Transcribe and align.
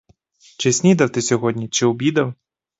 Чи 0.59 0.73
снідав 0.73 1.09
ти 1.09 1.21
сьогодні 1.21 1.69
чи 1.69 1.85
обідав? 1.85 2.33